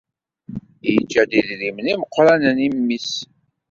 Yeǧǧa-d 0.93 1.31
idrimen 1.39 1.91
imeqqranen 1.93 2.57
i 2.65 2.69
mmi-s. 2.75 3.11